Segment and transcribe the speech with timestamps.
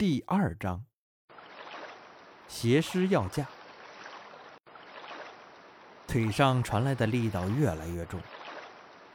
[0.00, 0.82] 第二章，
[2.48, 3.46] 邪尸要嫁。
[6.06, 8.18] 腿上传来的力道越来越重，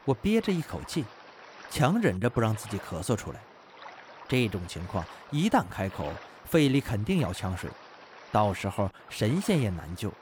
[0.04, 1.04] 我憋着一口气，
[1.72, 3.40] 强忍着不让自己咳嗽出来。
[4.28, 6.14] 这种情况一旦开口，
[6.46, 7.68] 肺里肯定要呛水，
[8.32, 10.14] 到时候神仙也难救。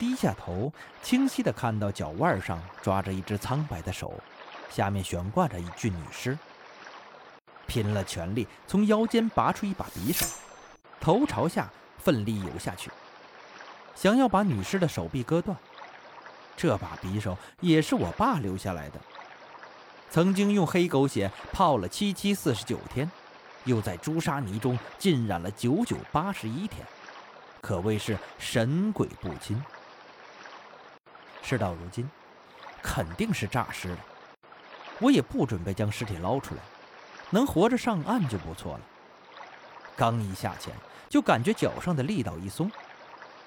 [0.00, 4.18] 低下头，清晰的看到脚腕上抓着一只苍白的手，
[4.68, 6.36] 下面悬挂着一具女尸。
[7.66, 10.26] 拼了全力从腰间拔出一把匕首，
[11.00, 12.90] 头朝下奋力游下去，
[13.94, 15.56] 想要把女尸的手臂割断。
[16.56, 19.00] 这把匕首也是我爸留下来的，
[20.10, 23.10] 曾经用黑狗血泡了七七四十九天，
[23.64, 26.86] 又在朱砂泥中浸染了九九八十一天，
[27.62, 29.60] 可谓是神鬼不侵。
[31.42, 32.08] 事到如今，
[32.82, 33.98] 肯定是诈尸了，
[35.00, 36.60] 我也不准备将尸体捞出来。
[37.32, 38.80] 能活着上岸就不错了。
[39.96, 40.72] 刚一下潜，
[41.08, 42.70] 就感觉脚上的力道一松，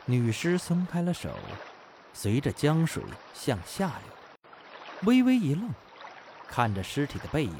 [0.05, 1.29] 女尸松开了手，
[2.11, 3.01] 随着江水
[3.33, 5.07] 向下流。
[5.07, 5.69] 微微一愣，
[6.47, 7.55] 看着尸体的背影，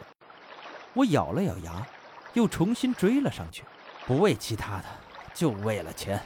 [0.93, 1.85] 我咬了咬牙，
[2.33, 3.63] 又重新追了上去。
[4.07, 4.85] 不为其他的，
[5.33, 6.21] 就为了钱。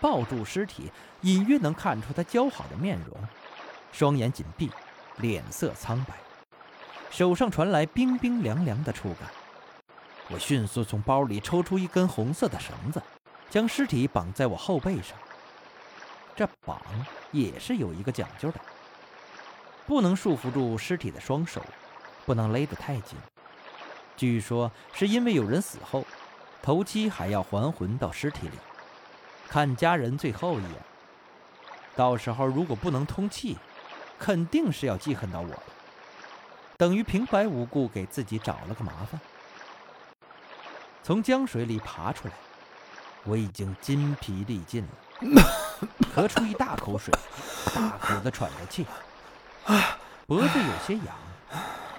[0.00, 3.16] 抱住尸体，隐约能看出他姣好的面容，
[3.90, 4.70] 双眼紧闭，
[5.16, 6.14] 脸色苍白。
[7.10, 9.28] 手上传来冰冰凉凉的触感，
[10.28, 13.02] 我迅速从包里抽出一根红色的绳子，
[13.50, 15.16] 将尸体绑在我后背上。
[16.36, 16.80] 这绑
[17.32, 18.60] 也是有一个讲究的，
[19.86, 21.60] 不能束缚住尸体的双手，
[22.24, 23.18] 不能勒得太紧。
[24.16, 26.04] 据说是因为有人死后，
[26.62, 28.54] 头七还要还魂到尸体里，
[29.48, 30.74] 看家人最后一眼。
[31.96, 33.56] 到时候如果不能通气，
[34.18, 35.62] 肯定是要记恨到我。
[36.78, 39.20] 等于平白无故给自己找了个麻烦。
[41.02, 42.34] 从江水里爬出来，
[43.24, 45.42] 我已经筋疲力尽了，
[46.14, 47.12] 咳出一大口水，
[47.74, 48.86] 大口的喘着气，
[50.24, 51.16] 脖子有些痒，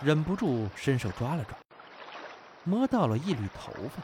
[0.01, 1.57] 忍不住伸手抓了抓，
[2.63, 4.01] 摸到了一缕头发，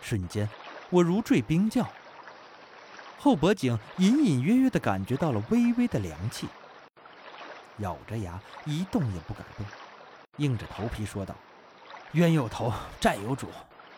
[0.00, 0.48] 瞬间
[0.90, 1.88] 我如坠冰窖，
[3.16, 6.48] 后脖颈隐隐约约的感觉到了微微的凉气，
[7.78, 9.64] 咬着牙一动也不敢动。
[10.38, 11.32] 硬着头皮说道
[12.12, 13.48] ：“冤有头， 债有主，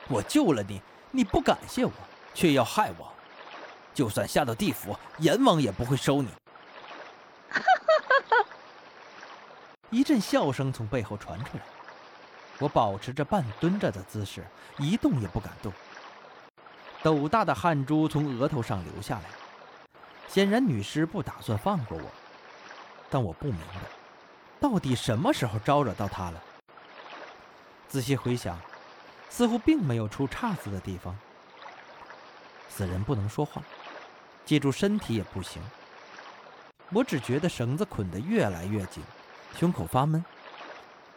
[0.08, 0.80] 我救了你，
[1.10, 1.90] 你不感谢我，
[2.34, 3.10] 却要害我，
[3.94, 6.28] 就算下到地府，阎王也不会收你。”
[9.90, 11.62] 一阵笑声从背后传出来，
[12.58, 14.46] 我保持着半蹲着的姿势，
[14.78, 15.72] 一动也不敢动。
[17.02, 19.24] 斗大的汗珠从额头上流下来，
[20.28, 22.04] 显然女尸不打算放过我，
[23.08, 23.80] 但我不明白。
[24.60, 26.42] 到底什么时候招惹到他了？
[27.88, 28.58] 仔细回想，
[29.28, 31.16] 似乎并没有出岔子的地方。
[32.68, 33.62] 死人不能说话，
[34.44, 35.62] 借助身体也不行。
[36.90, 39.02] 我只觉得绳子捆得越来越紧，
[39.58, 40.24] 胸口发闷，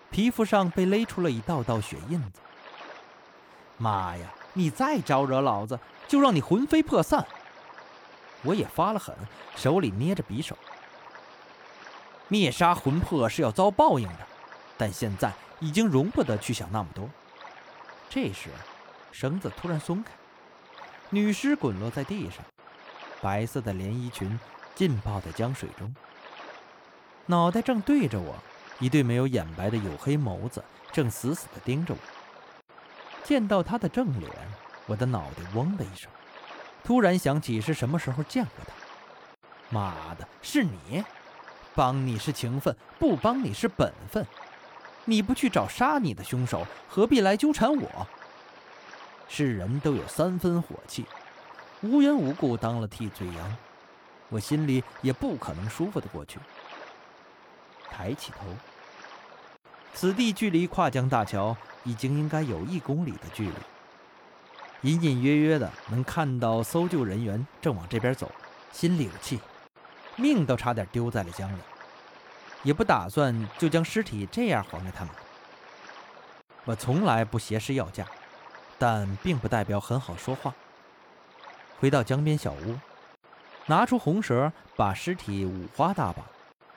[0.09, 2.39] 皮肤上被勒出了一道道血印子。
[3.77, 4.33] 妈呀！
[4.53, 7.25] 你再招惹老子，就让你魂飞魄散！
[8.41, 9.15] 我也发了狠，
[9.55, 10.57] 手里捏着匕首。
[12.29, 14.27] 灭杀魂魄是要遭报应的，
[14.77, 17.09] 但现在已经容不得去想那么多。
[18.07, 18.49] 这时，
[19.11, 20.11] 绳子突然松开，
[21.09, 22.45] 女尸滚落在地上，
[23.19, 24.39] 白色的连衣裙
[24.75, 25.93] 浸泡在江水中，
[27.25, 28.35] 脑袋正对着我，
[28.79, 31.99] 一对没有眼白的黝黑眸子正死死地盯着我。
[33.23, 34.31] 见到她的正脸，
[34.85, 36.09] 我的脑袋嗡的一声，
[36.83, 38.73] 突然想起是什么时候见过她。
[39.69, 41.03] 妈的，是你！
[41.79, 44.27] 帮你是情分，不帮你是本分。
[45.05, 48.05] 你不去找杀你的凶手，何必来纠缠我？
[49.29, 51.05] 世人都有三分火气，
[51.79, 53.55] 无缘无故当了替罪羊，
[54.27, 56.37] 我心里也不可能舒服的过去。
[57.89, 58.39] 抬起头，
[59.93, 68.29] 此地距离跨江大桥已经应该有一公里的距离，隐隐约约的能看到搜救人员正往这边走，
[68.73, 69.39] 心里有气。
[70.17, 71.61] 命都差点丢在了江里，
[72.63, 75.13] 也不打算就将尸体这样还给他们。
[76.65, 78.05] 我从来不挟尸要价，
[78.77, 80.53] 但并不代表很好说话。
[81.79, 82.77] 回到江边小屋，
[83.65, 86.25] 拿出红绳把尸体五花大绑，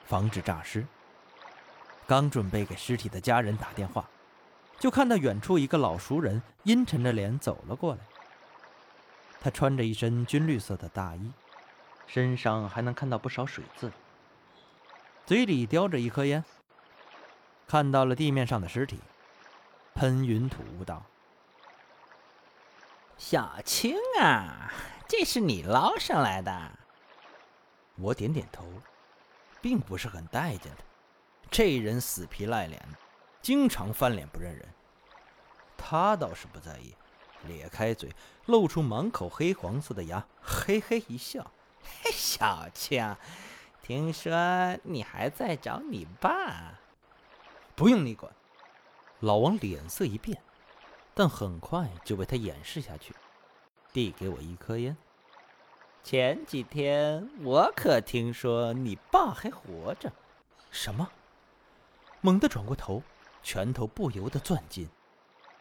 [0.05, 0.85] 防止诈尸。
[2.07, 4.09] 刚准备给尸体的家人打电话，
[4.79, 7.99] 就看到远处一个老熟人阴沉着脸走了过来。
[9.41, 11.31] 他穿着一身军绿色的大衣。
[12.05, 13.91] 身上还能看到不少水渍，
[15.25, 16.43] 嘴里叼着一颗烟。
[17.67, 18.99] 看到了地面上的尸体，
[19.95, 21.03] 喷云吐雾道
[23.17, 24.71] ：“小青啊，
[25.07, 26.71] 这是你捞上来的。
[27.95, 28.65] 我点点头，
[29.61, 30.83] 并不是很待见他。
[31.49, 32.83] 这人死皮赖脸，
[33.41, 34.67] 经常翻脸不认人。
[35.77, 36.95] 他倒是不在意，
[37.47, 38.13] 咧开嘴，
[38.45, 41.51] 露出满口黑黄色的牙，嘿嘿一笑
[42.03, 43.15] ：“嘿，小青，
[43.83, 44.31] 听说
[44.81, 46.79] 你还在找你爸？
[47.75, 48.33] 不用你管。”
[49.19, 50.41] 老王脸色一变，
[51.13, 53.13] 但很快就被他掩饰下去，
[53.91, 54.95] 递给我一颗烟。
[56.01, 60.11] 前几天我可听说你爸还活着。
[60.71, 61.09] 什么？
[62.21, 63.03] 猛地转过头，
[63.41, 64.89] 拳头不由得攥紧。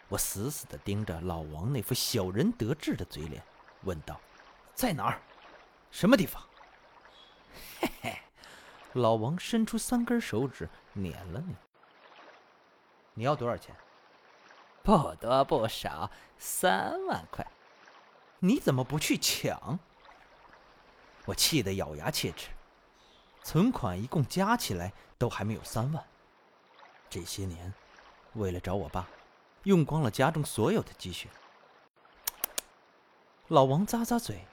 [0.08, 3.42] 我死死地盯着老王那副小人得志的嘴脸，
[3.82, 4.20] 问道
[4.74, 5.20] ：“在哪儿？
[5.90, 6.40] 什么地方？”
[7.80, 8.18] 嘿嘿，
[8.92, 11.56] 老王伸出三根手指捻了捻。
[13.14, 13.74] 你要多少钱？
[14.82, 17.46] 不多不少，三万块。
[18.40, 19.78] 你怎么不去抢？
[21.26, 22.50] 我气得咬牙切齿，
[23.44, 26.04] 存款一共加起来都还没有三万。
[27.08, 27.72] 这些年，
[28.32, 29.06] 为了找我爸，
[29.62, 31.28] 用光了家中所有的积蓄。
[33.48, 34.44] 老王咂咂嘴，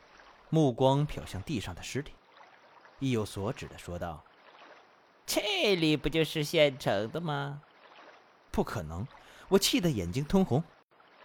[0.50, 2.14] 目光瞟向地上的尸体，
[3.00, 4.24] 意有所指的说道
[5.26, 7.62] ：“这里不就是现成的吗？”
[8.52, 9.08] 不可能！
[9.48, 10.64] 我气得眼睛通红，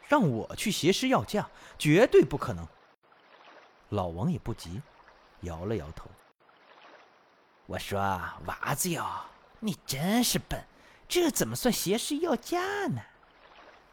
[0.09, 1.49] 让我去携尸要价，
[1.79, 2.67] 绝对不可能。
[3.91, 4.81] 老王也不急。
[5.41, 6.07] 摇了摇头，
[7.67, 8.01] 我说
[8.47, 9.05] ：“娃子哟，
[9.61, 10.65] 你真是笨，
[11.07, 13.03] 这怎么算挟持要价呢？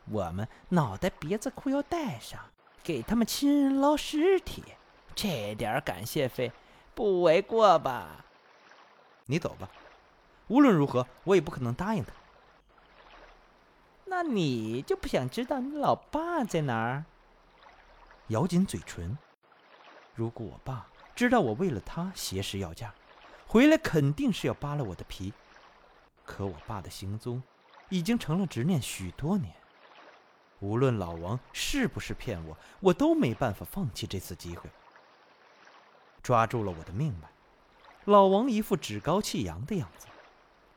[0.06, 2.40] 我们脑袋别在裤腰带上，
[2.82, 4.64] 给他们亲人捞尸体，
[5.14, 6.54] 这点感谢费
[6.94, 8.26] 不为过吧？”
[9.26, 9.70] 你走吧，
[10.48, 12.12] 无论如何我也不可能答应他。
[14.06, 17.06] 那你就不想知道你老爸在哪儿？
[18.28, 19.18] 咬紧嘴唇，
[20.16, 20.88] 如果我爸……
[21.14, 22.96] 知道我为了他挟持要价，
[23.46, 25.32] 回来肯定是要扒了我的皮。
[26.24, 27.44] 可我爸的行踪
[27.90, 29.54] 已经成了执念许多年，
[30.62, 34.70] 无论老王是不是骗我，我都没办法放弃这次机会。
[36.32, 37.28] 抓住了我的命脉，
[38.06, 40.08] 老王一副趾高气扬的样子，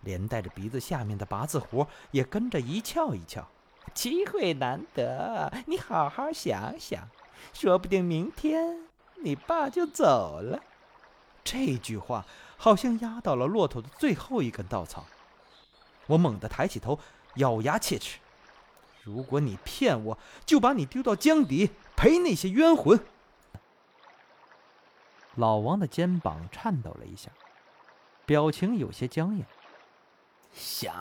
[0.00, 3.46] 连带着鼻子下面的八字胡也跟着一翘一翘。
[3.94, 7.08] 机会难得，你好好想想，
[7.52, 8.80] 说不定明天。
[9.22, 10.60] 你爸就走了，
[11.44, 15.06] 这句话好像压倒了骆驼的最后一根稻草。
[16.08, 16.98] 我猛地抬起头，
[17.36, 18.18] 咬牙切齿
[19.04, 22.98] ：“如果你骗我，就把你丢到江底，赔那些冤魂。”
[25.36, 27.30] 老王的肩膀颤抖了一下，
[28.24, 29.44] 表情有些僵硬。
[30.52, 30.92] 行，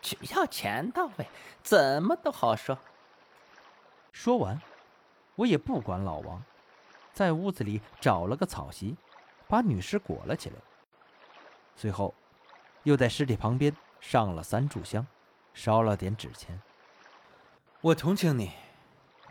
[0.00, 1.26] 只要钱到位，
[1.62, 2.78] 怎么都好说。
[4.12, 4.60] 说完，
[5.34, 6.42] 我也不管老王。
[7.12, 8.96] 在屋子里找了个草席，
[9.48, 10.56] 把女尸裹了起来。
[11.74, 12.14] 随后，
[12.84, 15.04] 又在尸体旁边上了三炷香，
[15.52, 16.60] 烧了点纸钱。
[17.80, 18.52] 我同情你，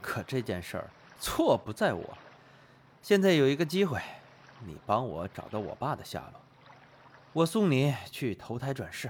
[0.01, 2.17] 可这件事儿错不在我。
[3.01, 4.01] 现在有一个机会，
[4.65, 6.41] 你帮我找到我爸的下落，
[7.31, 9.09] 我送你去投胎转世。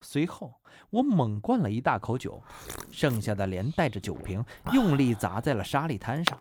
[0.00, 0.54] 随后，
[0.90, 2.42] 我猛灌了一大口酒，
[2.90, 6.38] 剩下的连带着酒瓶用力砸在了沙砾滩上。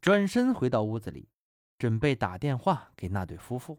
[0.00, 1.28] 转身回到屋子里，
[1.78, 3.78] 准备打电话给那对夫妇。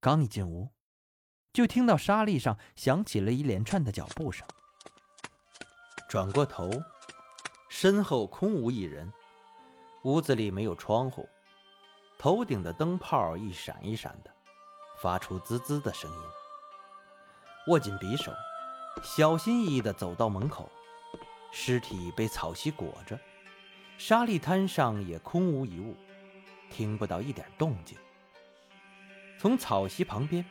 [0.00, 0.70] 刚一进屋，
[1.52, 4.46] 就听到沙砾上响起了一连串的脚步声。
[6.08, 6.70] 转过头，
[7.68, 9.12] 身后空无一人，
[10.06, 11.28] 屋子里没有窗户，
[12.16, 14.30] 头顶的灯泡一闪一闪的，
[15.02, 16.18] 发出滋滋的声音。
[17.66, 18.32] 握紧匕首，
[19.02, 20.70] 小心翼翼地走到门口，
[21.50, 23.18] 尸体被草席裹着。
[23.98, 25.96] 沙砾滩上也空无一物，
[26.70, 27.98] 听不到一点动静。
[29.40, 30.44] 从草席旁边，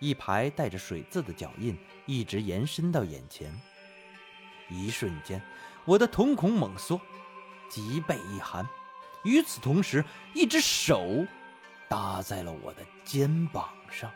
[0.00, 3.54] 一排带着水渍的脚印一直延伸到眼前。
[4.68, 5.40] 一瞬间，
[5.84, 7.00] 我的瞳孔猛缩，
[7.74, 8.64] 脊背一寒。
[9.24, 11.26] 与此同时，一只手
[11.88, 14.08] 搭在了我的肩膀上。